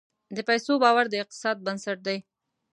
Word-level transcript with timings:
د 0.35 0.37
پیسو 0.49 0.73
باور 0.83 1.05
د 1.09 1.15
اقتصاد 1.23 1.57
بنسټ 1.65 1.97
دی. 2.07 2.17